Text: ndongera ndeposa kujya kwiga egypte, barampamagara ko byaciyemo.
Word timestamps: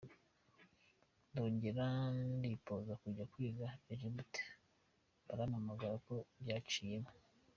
ndongera 1.29 1.85
ndeposa 2.37 2.93
kujya 3.01 3.23
kwiga 3.31 3.67
egypte, 3.93 4.41
barampamagara 5.25 5.95
ko 6.05 6.15
byaciyemo. 6.41 7.11